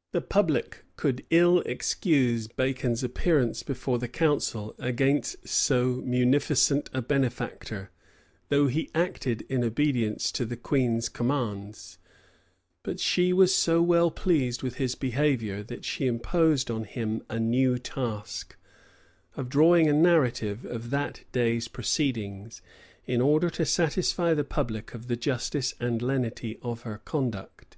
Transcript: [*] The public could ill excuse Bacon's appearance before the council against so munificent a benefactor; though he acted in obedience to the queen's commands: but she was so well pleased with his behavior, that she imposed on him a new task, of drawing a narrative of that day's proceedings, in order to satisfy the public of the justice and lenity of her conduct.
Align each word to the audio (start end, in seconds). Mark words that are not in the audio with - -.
[*] 0.00 0.12
The 0.12 0.20
public 0.20 0.84
could 0.94 1.26
ill 1.30 1.58
excuse 1.66 2.46
Bacon's 2.46 3.02
appearance 3.02 3.64
before 3.64 3.98
the 3.98 4.06
council 4.06 4.76
against 4.78 5.48
so 5.48 6.00
munificent 6.04 6.88
a 6.94 7.02
benefactor; 7.02 7.90
though 8.48 8.68
he 8.68 8.92
acted 8.94 9.42
in 9.48 9.64
obedience 9.64 10.30
to 10.30 10.44
the 10.44 10.56
queen's 10.56 11.08
commands: 11.08 11.98
but 12.84 13.00
she 13.00 13.32
was 13.32 13.52
so 13.52 13.82
well 13.82 14.12
pleased 14.12 14.62
with 14.62 14.76
his 14.76 14.94
behavior, 14.94 15.64
that 15.64 15.84
she 15.84 16.06
imposed 16.06 16.70
on 16.70 16.84
him 16.84 17.24
a 17.28 17.40
new 17.40 17.76
task, 17.76 18.56
of 19.36 19.48
drawing 19.48 19.88
a 19.88 19.92
narrative 19.92 20.64
of 20.64 20.90
that 20.90 21.24
day's 21.32 21.66
proceedings, 21.66 22.62
in 23.04 23.20
order 23.20 23.50
to 23.50 23.66
satisfy 23.66 24.32
the 24.32 24.44
public 24.44 24.94
of 24.94 25.08
the 25.08 25.16
justice 25.16 25.74
and 25.80 26.02
lenity 26.02 26.56
of 26.62 26.82
her 26.82 26.98
conduct. 26.98 27.76